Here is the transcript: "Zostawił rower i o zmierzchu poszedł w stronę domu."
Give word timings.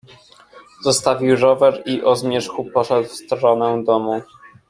"Zostawił 0.83 1.35
rower 1.35 1.83
i 1.85 2.03
o 2.03 2.15
zmierzchu 2.15 2.65
poszedł 2.73 3.07
w 3.09 3.15
stronę 3.15 3.83
domu." 3.83 4.21